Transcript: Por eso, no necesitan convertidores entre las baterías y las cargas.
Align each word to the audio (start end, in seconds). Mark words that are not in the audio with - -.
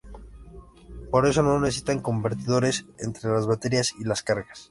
Por 1.11 1.27
eso, 1.27 1.43
no 1.43 1.59
necesitan 1.59 1.99
convertidores 2.01 2.85
entre 2.97 3.29
las 3.29 3.45
baterías 3.45 3.93
y 3.99 4.03
las 4.03 4.23
cargas. 4.23 4.59